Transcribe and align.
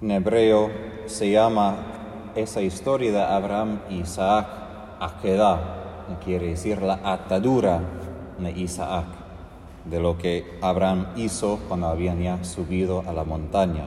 En 0.00 0.12
hebreo 0.12 0.70
se 1.06 1.28
llama 1.28 1.76
esa 2.36 2.62
historia 2.62 3.10
de 3.10 3.20
Abraham 3.20 3.80
y 3.90 4.02
Isaac 4.02 4.46
Akedah, 5.00 6.14
quiere 6.24 6.50
decir 6.50 6.80
la 6.82 7.00
atadura 7.02 7.80
de 8.38 8.52
Isaac, 8.52 9.06
de 9.86 9.98
lo 9.98 10.16
que 10.16 10.56
Abraham 10.60 11.08
hizo 11.16 11.58
cuando 11.66 11.88
habían 11.88 12.22
ya 12.22 12.44
subido 12.44 13.02
a 13.08 13.12
la 13.12 13.24
montaña. 13.24 13.86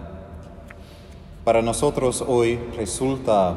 Para 1.46 1.62
nosotros 1.62 2.22
hoy 2.28 2.60
resulta 2.76 3.56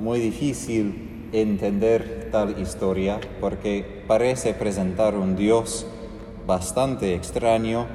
muy 0.00 0.18
difícil 0.18 1.28
entender 1.30 2.30
tal 2.32 2.58
historia 2.58 3.20
porque 3.40 4.02
parece 4.08 4.54
presentar 4.54 5.14
un 5.14 5.36
Dios 5.36 5.86
bastante 6.48 7.14
extraño, 7.14 7.86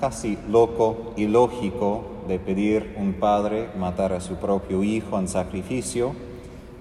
casi 0.00 0.38
loco, 0.48 1.14
y 1.16 1.26
lógico 1.26 2.11
de 2.26 2.38
pedir 2.38 2.94
un 2.98 3.14
padre 3.14 3.68
matar 3.78 4.12
a 4.12 4.20
su 4.20 4.36
propio 4.36 4.82
hijo 4.82 5.18
en 5.18 5.28
sacrificio. 5.28 6.14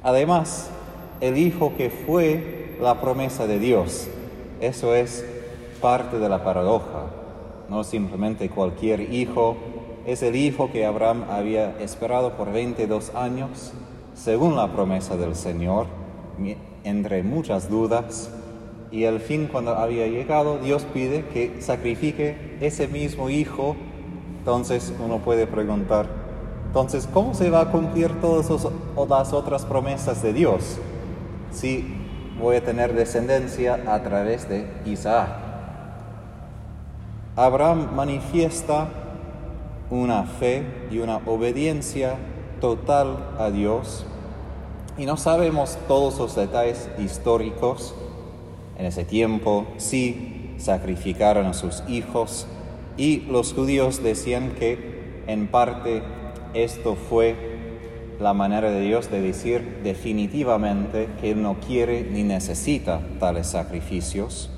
Además, 0.03 0.69
el 1.19 1.37
hijo 1.37 1.73
que 1.77 1.89
fue 1.89 2.77
la 2.81 2.99
promesa 2.99 3.47
de 3.47 3.59
Dios. 3.59 4.07
Eso 4.59 4.95
es 4.95 5.25
parte 5.81 6.19
de 6.19 6.29
la 6.29 6.43
paradoja. 6.43 7.05
No 7.69 7.83
simplemente 7.83 8.49
cualquier 8.49 9.13
hijo, 9.13 9.57
es 10.05 10.23
el 10.23 10.35
hijo 10.35 10.71
que 10.71 10.85
Abraham 10.85 11.25
había 11.29 11.77
esperado 11.79 12.33
por 12.33 12.51
22 12.51 13.13
años, 13.15 13.71
según 14.15 14.55
la 14.55 14.71
promesa 14.73 15.15
del 15.15 15.35
Señor, 15.35 15.85
entre 16.83 17.23
muchas 17.23 17.69
dudas. 17.69 18.31
Y 18.91 19.05
al 19.05 19.19
fin, 19.19 19.47
cuando 19.49 19.75
había 19.75 20.07
llegado, 20.07 20.57
Dios 20.57 20.85
pide 20.91 21.25
que 21.25 21.61
sacrifique 21.61 22.57
ese 22.61 22.87
mismo 22.87 23.29
hijo 23.29 23.75
entonces 24.41 24.91
uno 24.99 25.19
puede 25.19 25.45
preguntar, 25.45 26.07
entonces, 26.65 27.07
¿cómo 27.13 27.35
se 27.35 27.51
va 27.51 27.61
a 27.61 27.71
cumplir 27.71 28.19
todas 28.19 28.49
las 29.07 29.33
otras 29.33 29.65
promesas 29.65 30.23
de 30.23 30.33
Dios 30.33 30.79
si 31.51 31.95
voy 32.41 32.55
a 32.55 32.63
tener 32.63 32.95
descendencia 32.95 33.83
a 33.85 34.01
través 34.01 34.49
de 34.49 34.67
Isaac? 34.85 35.29
Abraham 37.35 37.89
manifiesta 37.93 38.87
una 39.91 40.23
fe 40.23 40.87
y 40.89 40.97
una 40.97 41.17
obediencia 41.17 42.15
total 42.59 43.35
a 43.37 43.51
Dios 43.51 44.07
y 44.97 45.05
no 45.05 45.17
sabemos 45.17 45.77
todos 45.87 46.17
los 46.17 46.35
detalles 46.35 46.89
históricos. 46.97 47.93
En 48.75 48.87
ese 48.87 49.05
tiempo 49.05 49.67
sí 49.77 50.55
sacrificaron 50.57 51.45
a 51.45 51.53
sus 51.53 51.83
hijos 51.87 52.47
y 53.01 53.21
los 53.21 53.55
judíos 53.55 54.03
decían 54.03 54.51
que 54.51 55.23
en 55.25 55.47
parte 55.47 56.03
esto 56.53 56.93
fue 56.93 57.35
la 58.19 58.35
manera 58.35 58.69
de 58.69 58.81
Dios 58.81 59.09
de 59.09 59.21
decir 59.21 59.79
definitivamente 59.83 61.09
que 61.19 61.31
Él 61.31 61.41
no 61.41 61.55
quiere 61.55 62.03
ni 62.03 62.21
necesita 62.21 63.01
tales 63.19 63.47
sacrificios. 63.47 64.51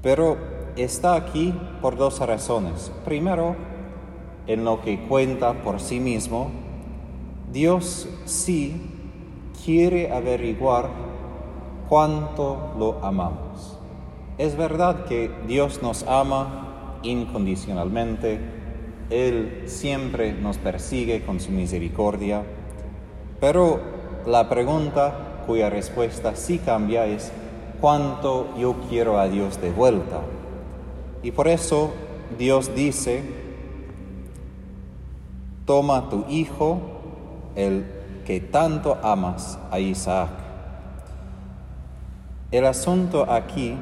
Pero 0.00 0.38
está 0.76 1.14
aquí 1.14 1.52
por 1.82 1.98
dos 1.98 2.20
razones. 2.20 2.90
Primero, 3.04 3.56
en 4.46 4.64
lo 4.64 4.80
que 4.80 4.98
cuenta 5.06 5.62
por 5.62 5.80
sí 5.80 6.00
mismo, 6.00 6.50
Dios 7.52 8.08
sí 8.24 8.80
quiere 9.66 10.14
averiguar 10.14 10.88
cuánto 11.90 12.72
lo 12.78 13.04
amamos. 13.04 13.76
Es 14.38 14.56
verdad 14.56 15.04
que 15.04 15.30
Dios 15.46 15.82
nos 15.82 16.04
ama 16.04 16.68
incondicionalmente. 17.02 18.38
Él 19.10 19.64
siempre 19.66 20.32
nos 20.32 20.58
persigue 20.58 21.22
con 21.22 21.40
su 21.40 21.50
misericordia. 21.50 22.42
Pero 23.40 23.80
la 24.26 24.48
pregunta 24.48 25.42
cuya 25.46 25.70
respuesta 25.70 26.36
sí 26.36 26.58
cambia 26.58 27.06
es 27.06 27.32
cuánto 27.80 28.54
yo 28.58 28.76
quiero 28.88 29.18
a 29.18 29.28
Dios 29.28 29.60
de 29.60 29.70
vuelta. 29.70 30.20
Y 31.22 31.32
por 31.32 31.48
eso 31.48 31.92
Dios 32.38 32.74
dice, 32.74 33.22
toma 35.66 36.08
tu 36.08 36.24
hijo, 36.28 36.80
el 37.56 37.84
que 38.24 38.40
tanto 38.40 38.98
amas 39.02 39.58
a 39.70 39.80
Isaac. 39.80 40.30
El 42.52 42.66
asunto 42.66 43.30
aquí 43.30 43.76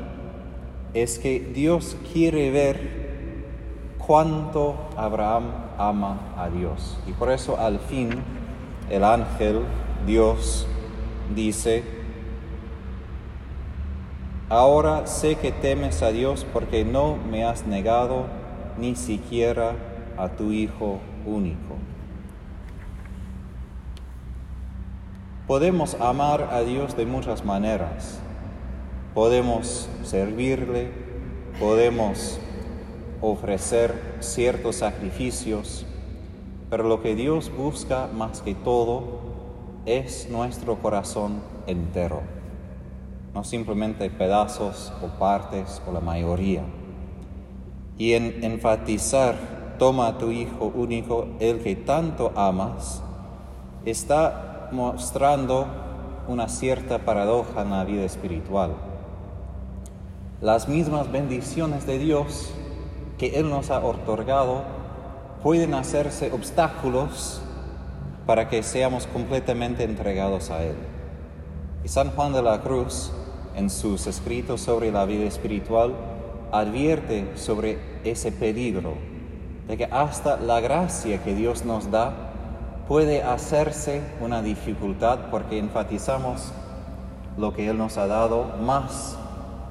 es 0.95 1.19
que 1.19 1.41
Dios 1.41 1.97
quiere 2.13 2.51
ver 2.51 3.08
cuánto 4.09 4.75
Abraham 4.97 5.53
ama 5.77 6.19
a 6.37 6.49
Dios. 6.49 6.99
Y 7.07 7.13
por 7.13 7.31
eso 7.31 7.61
al 7.61 7.79
fin 7.79 8.09
el 8.89 9.05
ángel, 9.05 9.61
Dios, 10.07 10.67
dice, 11.35 11.85
ahora 14.49 15.07
sé 15.07 15.37
que 15.37 15.53
temes 15.53 16.03
a 16.03 16.11
Dios 16.11 16.47
porque 16.55 16.87
no 16.87 17.17
me 17.31 17.45
has 17.45 17.67
negado 17.67 18.25
ni 18.79 18.97
siquiera 18.97 19.75
a 20.17 20.31
tu 20.31 20.53
Hijo 20.53 21.01
único. 21.27 21.77
Podemos 25.47 25.95
amar 26.01 26.49
a 26.51 26.63
Dios 26.63 26.97
de 26.97 27.05
muchas 27.05 27.45
maneras. 27.45 28.21
Podemos 29.15 29.89
servirle, 30.03 30.91
podemos 31.61 32.41
ofrecer 33.21 34.17
ciertos 34.21 34.77
sacrificios, 34.77 35.85
pero 36.71 36.85
lo 36.85 37.03
que 37.03 37.15
Dios 37.15 37.51
busca 37.57 38.09
más 38.15 38.43
que 38.43 38.55
todo 38.55 39.21
es 39.87 40.29
nuestro 40.31 40.77
corazón 40.77 41.41
entero, 41.67 42.21
no 43.35 43.45
simplemente 43.45 44.11
pedazos 44.11 44.93
o 45.03 45.19
partes 45.19 45.83
o 45.87 45.93
la 45.93 46.01
mayoría. 46.01 46.63
Y 47.97 48.13
en 48.13 48.45
enfatizar, 48.45 49.77
toma 49.79 50.09
a 50.09 50.19
tu 50.19 50.31
Hijo 50.31 50.73
único, 50.75 51.29
el 51.41 51.61
que 51.61 51.75
tanto 51.75 52.33
amas, 52.37 53.03
está 53.85 54.69
mostrando 54.73 55.67
una 56.29 56.49
cierta 56.49 56.99
paradoja 56.99 57.63
en 57.63 57.71
la 57.71 57.85
vida 57.85 58.05
espiritual. 58.05 58.73
Las 60.41 60.69
mismas 60.69 61.11
bendiciones 61.11 61.87
de 61.87 61.99
Dios 61.99 62.53
que 63.19 63.39
Él 63.39 63.51
nos 63.51 63.71
ha 63.71 63.81
otorgado 63.81 64.63
pueden 65.43 65.75
hacerse 65.75 66.31
obstáculos 66.33 67.43
para 68.27 68.49
que 68.49 68.63
seamos 68.63 69.07
completamente 69.07 69.85
entregados 69.85 70.51
a 70.51 70.63
Él. 70.63 70.77
Y 71.85 71.89
San 71.89 72.11
Juan 72.11 72.33
de 72.33 72.43
la 72.43 72.61
Cruz, 72.61 73.11
en 73.57 73.71
sus 73.71 74.07
escritos 74.07 74.61
sobre 74.61 74.93
la 74.93 75.05
vida 75.05 75.25
espiritual, 75.25 75.95
advierte 76.53 77.37
sobre 77.37 77.79
ese 78.05 78.33
peligro 78.33 78.95
de 79.67 79.77
que 79.77 79.85
hasta 79.85 80.37
la 80.39 80.61
gracia 80.61 81.23
que 81.23 81.35
Dios 81.35 81.65
nos 81.65 81.91
da 81.91 82.13
puede 82.89 83.23
hacerse 83.23 84.01
una 84.21 84.43
dificultad 84.43 85.31
porque 85.31 85.59
enfatizamos 85.59 86.53
lo 87.37 87.53
que 87.53 87.69
Él 87.69 87.77
nos 87.77 87.99
ha 87.99 88.07
dado 88.07 88.45
más 88.63 89.17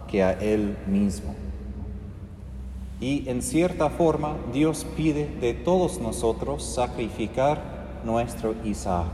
que 0.07 0.23
a 0.23 0.31
Él 0.33 0.77
mismo. 0.87 1.46
Y 2.99 3.29
en 3.29 3.41
cierta 3.41 3.89
forma 3.89 4.35
Dios 4.51 4.85
pide 4.95 5.27
de 5.39 5.53
todos 5.53 5.99
nosotros 5.99 6.63
sacrificar 6.63 7.61
nuestro 8.03 8.55
Isaac. 8.63 9.05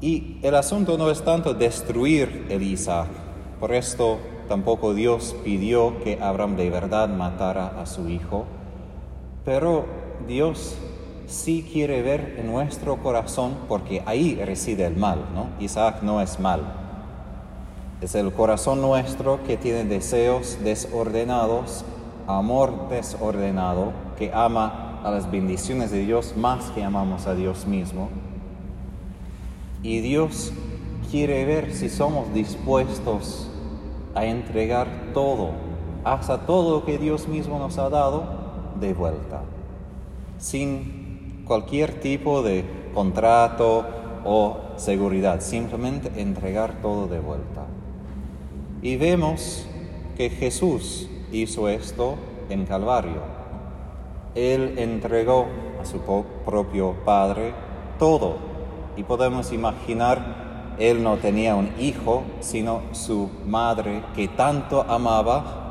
Y 0.00 0.38
el 0.42 0.54
asunto 0.56 0.98
no 0.98 1.10
es 1.10 1.22
tanto 1.22 1.54
destruir 1.54 2.46
el 2.50 2.62
Isaac. 2.62 3.08
Por 3.60 3.72
esto 3.72 4.18
tampoco 4.48 4.92
Dios 4.92 5.36
pidió 5.44 6.00
que 6.02 6.18
Abraham 6.20 6.56
de 6.56 6.68
verdad 6.68 7.08
matara 7.08 7.80
a 7.80 7.86
su 7.86 8.08
hijo. 8.08 8.44
Pero 9.44 9.86
Dios 10.26 10.76
sí 11.26 11.68
quiere 11.70 12.02
ver 12.02 12.36
en 12.38 12.50
nuestro 12.50 12.96
corazón, 13.02 13.54
porque 13.68 14.02
ahí 14.04 14.34
reside 14.34 14.84
el 14.86 14.96
mal, 14.96 15.24
¿no? 15.34 15.48
Isaac 15.60 16.02
no 16.02 16.20
es 16.20 16.40
mal. 16.40 16.60
Es 18.00 18.14
el 18.14 18.32
corazón 18.32 18.82
nuestro 18.82 19.42
que 19.44 19.56
tiene 19.56 19.84
deseos 19.84 20.58
desordenados 20.62 21.84
amor 22.26 22.88
desordenado 22.88 23.92
que 24.16 24.32
ama 24.32 25.00
a 25.04 25.10
las 25.10 25.30
bendiciones 25.30 25.90
de 25.90 26.04
Dios 26.04 26.34
más 26.36 26.70
que 26.70 26.82
amamos 26.82 27.26
a 27.26 27.34
Dios 27.34 27.66
mismo. 27.66 28.08
Y 29.82 30.00
Dios 30.00 30.52
quiere 31.10 31.44
ver 31.44 31.74
si 31.74 31.88
somos 31.88 32.32
dispuestos 32.32 33.50
a 34.14 34.24
entregar 34.24 34.88
todo, 35.12 35.50
hasta 36.04 36.46
todo 36.46 36.78
lo 36.78 36.84
que 36.86 36.98
Dios 36.98 37.28
mismo 37.28 37.58
nos 37.58 37.78
ha 37.78 37.90
dado, 37.90 38.44
de 38.80 38.94
vuelta, 38.94 39.42
sin 40.38 41.42
cualquier 41.46 42.00
tipo 42.00 42.42
de 42.42 42.64
contrato 42.94 43.86
o 44.24 44.56
seguridad, 44.76 45.40
simplemente 45.40 46.10
entregar 46.20 46.80
todo 46.80 47.06
de 47.06 47.20
vuelta. 47.20 47.66
Y 48.82 48.96
vemos 48.96 49.66
que 50.16 50.30
Jesús 50.30 51.08
hizo 51.42 51.68
esto 51.68 52.16
en 52.48 52.66
Calvario. 52.66 53.22
Él 54.34 54.74
entregó 54.78 55.46
a 55.80 55.84
su 55.84 56.00
propio 56.44 56.94
padre 57.04 57.52
todo. 57.98 58.36
Y 58.96 59.02
podemos 59.02 59.52
imaginar, 59.52 60.74
él 60.78 61.02
no 61.02 61.16
tenía 61.16 61.54
un 61.54 61.70
hijo, 61.78 62.22
sino 62.40 62.82
su 62.92 63.30
madre 63.46 64.02
que 64.14 64.28
tanto 64.28 64.82
amaba 64.82 65.62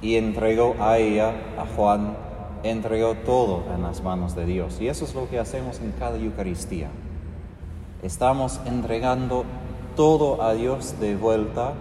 y 0.00 0.16
entregó 0.16 0.74
a 0.80 0.98
ella, 0.98 1.32
a 1.58 1.64
Juan, 1.76 2.16
entregó 2.62 3.14
todo 3.14 3.62
en 3.74 3.82
las 3.82 4.02
manos 4.02 4.34
de 4.34 4.46
Dios. 4.46 4.80
Y 4.80 4.88
eso 4.88 5.04
es 5.04 5.14
lo 5.14 5.28
que 5.28 5.38
hacemos 5.38 5.80
en 5.80 5.92
cada 5.92 6.16
Eucaristía. 6.18 6.88
Estamos 8.02 8.60
entregando 8.66 9.44
todo 9.94 10.42
a 10.42 10.54
Dios 10.54 10.98
de 10.98 11.14
vuelta 11.16 11.74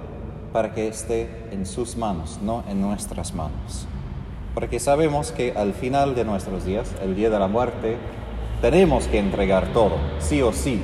para 0.52 0.74
que 0.74 0.88
esté 0.88 1.48
en 1.52 1.66
sus 1.66 1.96
manos, 1.96 2.40
no 2.42 2.64
en 2.70 2.82
nuestras 2.82 3.34
manos. 3.34 3.88
Porque 4.54 4.80
sabemos 4.80 5.32
que 5.32 5.54
al 5.56 5.74
final 5.74 6.14
de 6.14 6.26
nuestros 6.26 6.66
días, 6.66 6.94
el 7.02 7.16
día 7.16 7.30
de 7.30 7.40
la 7.40 7.48
muerte, 7.48 7.98
tenemos 8.62 9.08
que 9.08 9.20
entregar 9.20 9.68
todo, 9.74 9.96
sí 10.20 10.42
o 10.42 10.52
sí. 10.52 10.82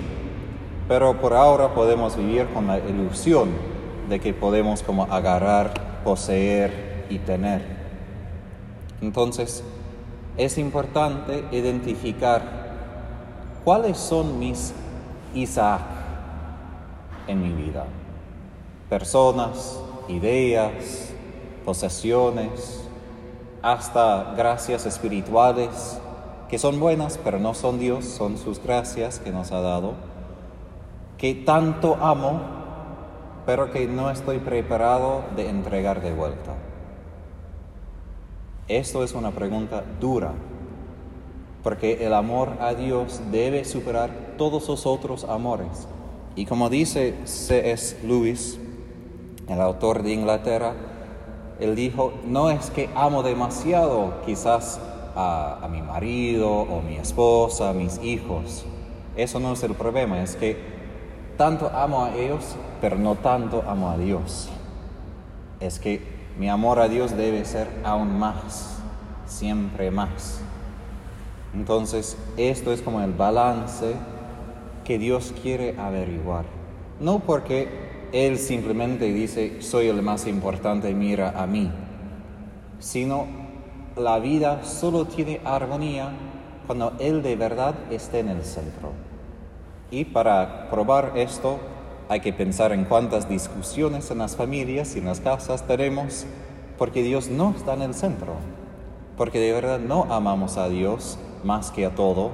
Pero 0.87 1.19
por 1.19 1.33
ahora 1.33 1.73
podemos 1.73 2.15
vivir 2.15 2.47
con 2.47 2.67
la 2.67 2.79
ilusión 2.79 3.49
de 4.09 4.19
que 4.19 4.33
podemos 4.33 4.83
como 4.83 5.03
agarrar, 5.03 6.01
poseer 6.03 7.05
y 7.09 7.19
tener. 7.19 7.61
Entonces, 9.01 9.63
es 10.37 10.57
importante 10.57 11.43
identificar 11.51 12.67
cuáles 13.65 13.97
son 13.97 14.39
mis 14.39 14.73
Isaac 15.33 15.81
en 17.27 17.41
mi 17.41 17.51
vida. 17.51 17.85
Personas, 18.89 19.79
ideas, 20.07 21.09
posesiones, 21.65 22.83
hasta 23.61 24.33
gracias 24.37 24.85
espirituales 24.85 25.99
que 26.49 26.57
son 26.57 26.79
buenas, 26.79 27.19
pero 27.21 27.39
no 27.39 27.53
son 27.53 27.79
Dios, 27.79 28.05
son 28.05 28.37
sus 28.37 28.63
gracias 28.63 29.19
que 29.19 29.31
nos 29.31 29.51
ha 29.51 29.59
dado, 29.59 29.95
que 31.17 31.35
tanto 31.35 31.95
amo, 31.95 32.39
pero 33.45 33.71
que 33.71 33.87
no 33.87 34.09
estoy 34.09 34.39
preparado 34.39 35.23
de 35.35 35.49
entregar 35.49 36.01
de 36.01 36.13
vuelta. 36.13 36.53
Esto 38.69 39.03
es 39.03 39.13
una 39.13 39.31
pregunta 39.31 39.83
dura, 39.99 40.33
porque 41.63 42.05
el 42.05 42.13
amor 42.13 42.53
a 42.61 42.73
Dios 42.73 43.19
debe 43.31 43.65
superar 43.65 44.35
todos 44.37 44.67
los 44.69 44.85
otros 44.85 45.25
amores. 45.25 45.87
Y 46.35 46.45
como 46.45 46.69
dice 46.69 47.15
C.S. 47.25 47.97
Lewis, 48.05 48.59
el 49.47 49.61
autor 49.61 50.03
de 50.03 50.13
Inglaterra, 50.13 50.73
él 51.59 51.75
dijo, 51.75 52.13
no 52.25 52.49
es 52.49 52.69
que 52.69 52.89
amo 52.95 53.23
demasiado 53.23 54.21
quizás 54.25 54.79
a, 55.15 55.67
mi 55.71 55.81
marido 55.81 56.49
o 56.49 56.81
mi 56.81 56.97
esposa, 56.97 57.69
a 57.69 57.73
mis 57.73 57.99
hijos. 58.03 58.65
Eso 59.15 59.39
no 59.39 59.53
es 59.53 59.63
el 59.63 59.73
problema, 59.73 60.21
es 60.21 60.35
que 60.35 60.57
tanto 61.37 61.71
amo 61.73 62.03
a 62.03 62.15
ellos, 62.15 62.55
pero 62.81 62.97
no 62.97 63.15
tanto 63.15 63.63
amo 63.67 63.89
a 63.89 63.97
Dios. 63.97 64.49
Es 65.59 65.79
que 65.79 66.01
mi 66.37 66.49
amor 66.49 66.79
a 66.79 66.87
Dios 66.87 67.17
debe 67.17 67.43
ser 67.45 67.67
aún 67.83 68.19
más, 68.19 68.77
siempre 69.25 69.89
más. 69.89 70.41
Entonces, 71.55 72.15
esto 72.37 72.71
es 72.71 72.81
como 72.81 73.01
el 73.01 73.13
balance 73.13 73.95
que 74.83 74.99
Dios 74.99 75.33
quiere 75.41 75.75
averiguar. 75.79 76.45
No 76.99 77.19
porque 77.19 77.86
Él 78.11 78.37
simplemente 78.37 79.05
dice, 79.05 79.61
soy 79.61 79.87
el 79.87 80.01
más 80.01 80.27
importante, 80.27 80.93
mira 80.93 81.41
a 81.41 81.47
mí, 81.47 81.71
sino 82.79 83.27
la 83.95 84.19
vida 84.19 84.63
solo 84.63 85.05
tiene 85.05 85.41
armonía 85.43 86.11
cuando 86.65 86.93
Él 86.99 87.23
de 87.23 87.35
verdad 87.35 87.75
esté 87.89 88.19
en 88.19 88.29
el 88.29 88.43
centro. 88.43 88.91
Y 89.89 90.05
para 90.05 90.69
probar 90.69 91.13
esto, 91.15 91.59
hay 92.09 92.19
que 92.19 92.33
pensar 92.33 92.71
en 92.71 92.85
cuántas 92.85 93.27
discusiones 93.27 94.11
en 94.11 94.19
las 94.19 94.35
familias 94.35 94.95
y 94.95 94.99
en 94.99 95.05
las 95.05 95.19
casas 95.19 95.65
tenemos 95.67 96.25
porque 96.77 97.03
Dios 97.03 97.29
no 97.29 97.53
está 97.57 97.73
en 97.73 97.81
el 97.81 97.93
centro, 97.93 98.33
porque 99.17 99.39
de 99.39 99.51
verdad 99.51 99.79
no 99.79 100.05
amamos 100.09 100.57
a 100.57 100.69
Dios 100.69 101.17
más 101.43 101.71
que 101.71 101.85
a 101.85 101.95
todo. 101.95 102.31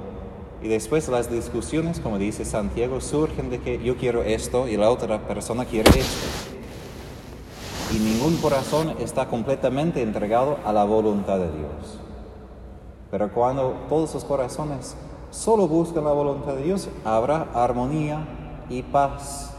Y 0.64 0.68
después 0.68 1.10
las 1.10 1.30
discusiones, 1.30 2.00
como 2.00 2.16
dice 2.16 2.46
Santiago, 2.46 3.02
surgen 3.02 3.50
de 3.50 3.60
que 3.60 3.84
yo 3.84 3.98
quiero 3.98 4.22
esto 4.22 4.66
y 4.66 4.78
la 4.78 4.90
otra 4.90 5.28
persona 5.28 5.66
quiere 5.66 5.90
esto. 5.90 6.26
Y 7.92 7.98
ningún 7.98 8.38
corazón 8.38 8.94
está 8.98 9.28
completamente 9.28 10.00
entregado 10.00 10.56
a 10.64 10.72
la 10.72 10.84
voluntad 10.84 11.38
de 11.38 11.52
Dios. 11.52 12.00
Pero 13.10 13.30
cuando 13.30 13.74
todos 13.90 14.14
los 14.14 14.24
corazones 14.24 14.96
solo 15.30 15.68
buscan 15.68 16.04
la 16.04 16.12
voluntad 16.12 16.54
de 16.54 16.62
Dios, 16.62 16.88
habrá 17.04 17.46
armonía 17.52 18.26
y 18.70 18.82
paz 18.84 19.54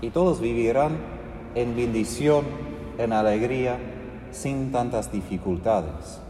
y 0.00 0.08
todos 0.08 0.40
vivirán 0.40 0.96
en 1.54 1.76
bendición, 1.76 2.46
en 2.96 3.12
alegría, 3.12 3.78
sin 4.30 4.72
tantas 4.72 5.12
dificultades. 5.12 6.22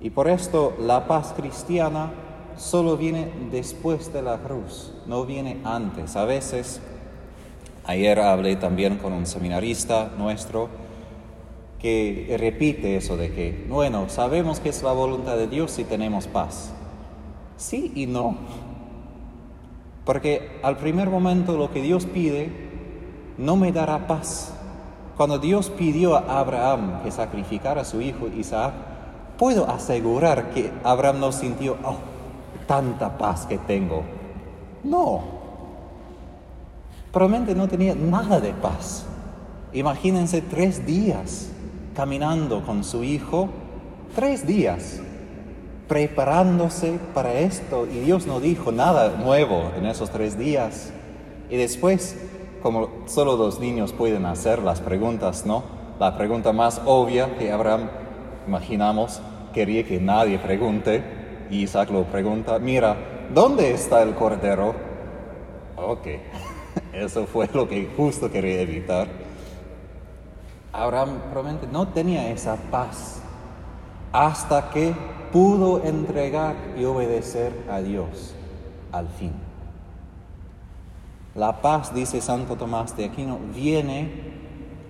Y 0.00 0.10
por 0.10 0.28
esto 0.28 0.74
la 0.78 1.08
paz 1.08 1.34
cristiana 1.36 2.12
solo 2.56 2.96
viene 2.96 3.30
después 3.50 4.12
de 4.12 4.22
la 4.22 4.38
cruz, 4.38 4.92
no 5.06 5.24
viene 5.24 5.58
antes. 5.64 6.16
A 6.16 6.24
veces, 6.24 6.80
ayer 7.84 8.18
hablé 8.20 8.56
también 8.56 8.98
con 8.98 9.12
un 9.12 9.26
seminarista 9.26 10.10
nuestro 10.16 10.68
que 11.78 12.34
repite 12.38 12.96
eso 12.96 13.16
de 13.16 13.30
que, 13.32 13.66
bueno, 13.68 14.08
sabemos 14.08 14.58
que 14.58 14.70
es 14.70 14.82
la 14.82 14.92
voluntad 14.92 15.36
de 15.36 15.48
Dios 15.48 15.70
si 15.70 15.84
tenemos 15.84 16.26
paz. 16.26 16.72
Sí 17.56 17.92
y 17.94 18.06
no. 18.06 18.36
Porque 20.04 20.58
al 20.62 20.76
primer 20.76 21.10
momento 21.10 21.56
lo 21.56 21.70
que 21.70 21.82
Dios 21.82 22.06
pide 22.06 22.50
no 23.36 23.56
me 23.56 23.72
dará 23.72 24.06
paz. 24.06 24.54
Cuando 25.16 25.38
Dios 25.38 25.70
pidió 25.70 26.16
a 26.16 26.40
Abraham 26.40 27.02
que 27.02 27.10
sacrificara 27.10 27.82
a 27.82 27.84
su 27.84 28.00
hijo 28.00 28.28
Isaac, 28.28 28.72
puedo 29.38 29.68
asegurar 29.68 30.50
que 30.50 30.72
Abraham 30.82 31.20
no 31.20 31.32
sintió, 31.32 31.76
oh, 31.84 31.96
tanta 32.66 33.16
paz 33.18 33.46
que 33.46 33.58
tengo. 33.58 34.02
No. 34.82 35.22
Probablemente 37.12 37.54
no 37.54 37.68
tenía 37.68 37.94
nada 37.94 38.40
de 38.40 38.52
paz. 38.52 39.06
Imagínense 39.72 40.40
tres 40.42 40.86
días 40.86 41.50
caminando 41.94 42.64
con 42.64 42.84
su 42.84 43.04
hijo, 43.04 43.48
tres 44.14 44.46
días 44.46 45.00
preparándose 45.88 46.98
para 47.12 47.34
esto 47.34 47.86
y 47.86 48.00
Dios 48.00 48.26
no 48.26 48.40
dijo 48.40 48.72
nada 48.72 49.16
nuevo 49.16 49.70
en 49.76 49.86
esos 49.86 50.10
tres 50.10 50.38
días. 50.38 50.92
Y 51.50 51.56
después, 51.56 52.16
como 52.62 52.88
solo 53.06 53.36
los 53.36 53.60
niños 53.60 53.92
pueden 53.92 54.24
hacer 54.26 54.60
las 54.60 54.80
preguntas, 54.80 55.44
¿no? 55.44 55.62
La 56.00 56.16
pregunta 56.16 56.52
más 56.52 56.80
obvia 56.86 57.36
que 57.36 57.52
Abraham, 57.52 57.90
imaginamos, 58.48 59.20
quería 59.52 59.84
que 59.84 60.00
nadie 60.00 60.38
pregunte, 60.38 61.02
Isaac 61.50 61.90
lo 61.90 62.04
pregunta, 62.04 62.58
mira, 62.58 62.96
¿dónde 63.32 63.72
está 63.72 64.02
el 64.02 64.14
cordero? 64.14 64.74
Ok, 65.76 66.06
eso 66.92 67.26
fue 67.26 67.48
lo 67.52 67.68
que 67.68 67.90
justo 67.96 68.30
quería 68.30 68.60
evitar. 68.60 69.08
Abraham 70.72 71.20
probablemente 71.30 71.68
no 71.70 71.88
tenía 71.88 72.30
esa 72.30 72.56
paz 72.56 73.20
hasta 74.12 74.70
que 74.70 74.94
pudo 75.32 75.84
entregar 75.84 76.56
y 76.76 76.84
obedecer 76.84 77.52
a 77.70 77.80
Dios 77.80 78.34
al 78.92 79.08
fin. 79.08 79.32
La 81.34 81.60
paz, 81.60 81.92
dice 81.92 82.20
Santo 82.20 82.54
Tomás 82.56 82.96
de 82.96 83.06
Aquino, 83.06 83.38
viene 83.52 84.34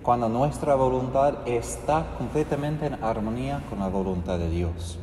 cuando 0.03 0.29
nuestra 0.29 0.75
voluntad 0.75 1.47
está 1.47 2.05
completamente 2.19 2.85
en 2.85 3.03
armonía 3.03 3.63
con 3.67 3.79
la 3.79 3.87
voluntad 3.87 4.37
de 4.37 4.51
Dios. 4.51 4.99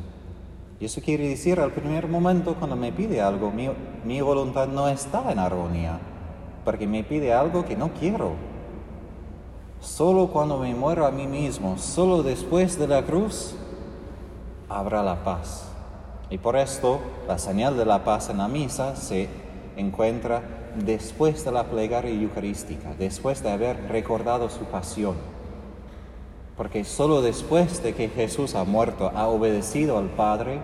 Y 0.83 0.87
eso 0.87 0.99
quiere 0.99 1.29
decir, 1.29 1.61
al 1.61 1.71
primer 1.71 2.09
momento 2.09 2.55
cuando 2.55 2.75
me 2.75 2.91
pide 2.91 3.21
algo, 3.21 3.51
mi, 3.51 3.69
mi 4.03 4.19
voluntad 4.19 4.67
no 4.67 4.89
está 4.89 5.31
en 5.31 5.39
armonía, 5.39 5.97
porque 6.65 6.87
me 6.87 7.05
pide 7.05 7.31
algo 7.31 7.63
que 7.63 7.77
no 7.77 7.93
quiero. 7.93 8.33
Solo 9.79 10.27
cuando 10.27 10.57
me 10.57 10.75
muero 10.75 11.05
a 11.05 11.11
mí 11.11 11.25
mismo, 11.25 11.77
solo 11.77 12.21
después 12.21 12.77
de 12.77 12.89
la 12.89 13.01
cruz, 13.03 13.55
habrá 14.67 15.03
la 15.03 15.23
paz. 15.23 15.69
Y 16.29 16.37
por 16.37 16.57
esto 16.57 16.99
la 17.29 17.37
señal 17.37 17.77
de 17.77 17.85
la 17.85 18.03
paz 18.03 18.29
en 18.29 18.39
la 18.39 18.49
misa 18.49 18.97
se 18.97 19.29
encuentra 19.77 20.41
después 20.83 21.45
de 21.45 21.53
la 21.53 21.63
plegaria 21.63 22.11
eucarística, 22.11 22.93
después 22.99 23.41
de 23.41 23.51
haber 23.51 23.87
recordado 23.87 24.49
su 24.49 24.65
pasión. 24.65 25.15
Porque 26.57 26.83
solo 26.83 27.21
después 27.21 27.81
de 27.81 27.95
que 27.95 28.09
Jesús 28.09 28.53
ha 28.53 28.65
muerto, 28.65 29.13
ha 29.15 29.29
obedecido 29.29 29.97
al 29.97 30.09
Padre 30.09 30.59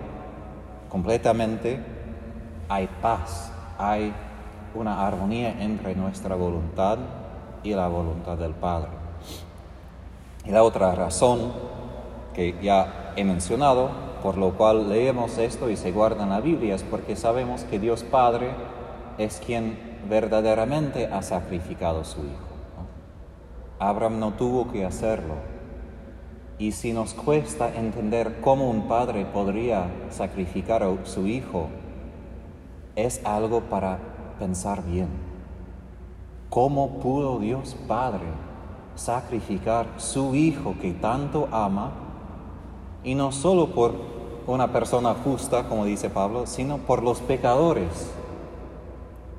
completamente, 0.89 1.79
hay 2.67 2.89
paz, 3.01 3.51
hay 3.77 4.13
una 4.75 5.07
armonía 5.07 5.61
entre 5.61 5.95
nuestra 5.95 6.35
voluntad 6.35 6.97
y 7.63 7.73
la 7.73 7.87
voluntad 7.87 8.37
del 8.37 8.53
Padre. 8.53 8.89
Y 10.45 10.51
la 10.51 10.63
otra 10.63 10.93
razón 10.95 11.51
que 12.33 12.55
ya 12.61 13.13
he 13.15 13.23
mencionado 13.23 14.09
por 14.21 14.37
lo 14.37 14.51
cual 14.51 14.89
leemos 14.89 15.37
esto 15.37 15.69
y 15.69 15.77
se 15.77 15.91
guarda 15.91 16.23
en 16.23 16.29
la 16.29 16.41
Biblia 16.41 16.75
es 16.75 16.83
porque 16.83 17.15
sabemos 17.15 17.63
que 17.63 17.79
Dios 17.79 18.03
Padre 18.03 18.51
es 19.17 19.41
quien 19.45 19.77
verdaderamente 20.09 21.07
ha 21.07 21.21
sacrificado 21.21 22.01
a 22.01 22.05
su 22.05 22.19
Hijo. 22.19 22.49
Abraham 23.79 24.19
no 24.19 24.33
tuvo 24.33 24.71
que 24.71 24.85
hacerlo. 24.85 25.35
Y 26.59 26.73
si 26.73 26.93
nos 26.93 27.15
cuesta 27.15 27.73
entender 27.73 28.41
cómo 28.41 28.69
un 28.69 28.87
padre 28.87 29.25
podría 29.25 29.89
sacrificar 30.11 30.83
a 30.83 30.93
su 31.05 31.25
hijo, 31.25 31.69
es 32.95 33.25
algo 33.25 33.61
para 33.61 33.97
pensar 34.37 34.83
bien. 34.83 35.07
¿Cómo 36.51 36.99
pudo 36.99 37.39
Dios 37.39 37.75
Padre 37.87 38.25
sacrificar 38.95 39.87
su 39.97 40.35
hijo 40.35 40.75
que 40.79 40.91
tanto 40.91 41.47
ama? 41.51 41.91
Y 43.03 43.15
no 43.15 43.31
solo 43.31 43.67
por 43.67 43.93
una 44.45 44.71
persona 44.71 45.15
justa, 45.23 45.67
como 45.67 45.85
dice 45.85 46.09
Pablo, 46.09 46.45
sino 46.45 46.77
por 46.77 47.01
los 47.01 47.21
pecadores, 47.21 48.11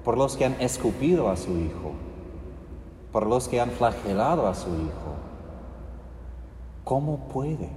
por 0.05 0.17
los 0.17 0.37
que 0.37 0.47
han 0.47 0.57
escupido 0.61 1.29
a 1.29 1.37
su 1.37 1.51
hijo 1.59 1.93
por 3.13 3.27
los 3.27 3.49
que 3.49 3.61
han 3.61 3.71
flagelado 3.71 4.47
a 4.47 4.55
su 4.55 4.69
Hijo. 4.69 5.20
¿Cómo 6.85 7.29
puede? 7.29 7.69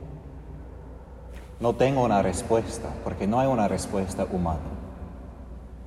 No 1.60 1.75
tengo 1.75 2.03
una 2.03 2.22
respuesta, 2.22 2.89
porque 3.03 3.27
no 3.27 3.39
hay 3.39 3.48
una 3.48 3.67
respuesta 3.67 4.25
humana. 4.31 4.60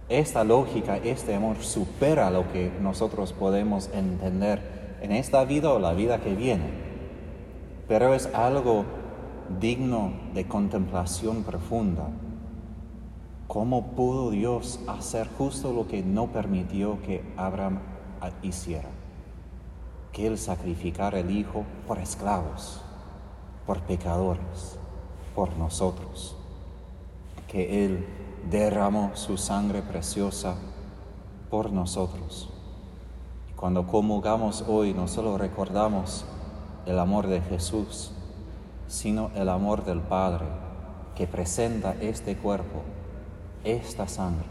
Esta 0.09 0.45
lógica, 0.45 0.97
este 0.99 1.35
amor 1.35 1.57
supera 1.59 2.31
lo 2.31 2.51
que 2.53 2.73
nosotros 2.81 3.33
podemos 3.33 3.91
entender 3.93 4.99
en 5.01 5.13
esta 5.13 5.45
vida 5.45 5.73
o 5.73 5.79
la 5.79 5.93
vida 5.93 6.21
que 6.21 6.35
viene, 6.35 6.71
pero 7.89 8.15
es 8.15 8.27
algo 8.35 8.85
digno 9.61 10.13
de 10.33 10.47
contemplación 10.47 11.43
profunda. 11.43 12.09
¿Cómo 13.49 13.89
pudo 13.89 14.31
Dios 14.31 14.81
hacer 14.87 15.29
justo 15.37 15.73
lo 15.73 15.89
que 15.89 16.03
no 16.03 16.29
permitió 16.29 17.01
que 17.03 17.25
Abraham 17.37 17.81
hiciera? 18.43 18.89
que 20.17 20.27
Él 20.27 20.39
sacrificara 20.39 21.19
el 21.19 21.31
Hijo 21.31 21.67
por 21.87 21.99
esclavos, 21.99 22.81
por 23.67 23.81
pecadores, 23.81 24.79
por 25.35 25.57
nosotros, 25.57 26.37
que 27.49 27.85
Él 27.85 28.07
derramó 28.49 29.11
su 29.15 29.37
sangre 29.37 29.83
preciosa 29.83 30.57
por 31.51 31.73
nosotros. 31.73 32.49
Y 33.51 33.55
cuando 33.55 33.87
comulgamos 33.87 34.65
hoy 34.69 34.95
no 34.95 35.09
solo 35.09 35.37
recordamos 35.37 36.25
el 36.87 36.99
amor 36.99 37.27
de 37.27 37.41
Jesús, 37.41 38.13
sino 38.87 39.31
el 39.35 39.49
amor 39.49 39.85
del 39.85 40.01
Padre 40.01 40.47
que 41.17 41.27
presenta 41.27 41.97
este 42.01 42.37
cuerpo, 42.37 42.83
esta 43.65 44.07
sangre, 44.07 44.47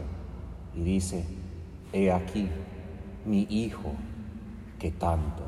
y 0.74 0.82
dice, 0.82 1.26
he 1.92 2.12
aquí 2.12 2.50
mi 3.24 3.46
Hijo 3.48 3.92
que 4.78 4.90
tanto 4.90 5.42